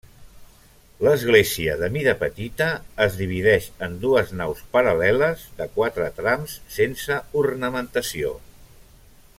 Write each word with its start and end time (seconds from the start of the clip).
L'església 1.07 1.75
de 1.81 1.89
mida 1.97 2.15
petita 2.21 2.69
es 3.05 3.17
divideix 3.19 3.67
en 3.89 3.99
dues 4.05 4.33
naus 4.41 4.63
paral·leles 4.73 5.45
de 5.61 5.69
quatre 5.77 6.09
trams 6.23 6.57
sense 6.79 7.19
ornamentació. 7.45 8.37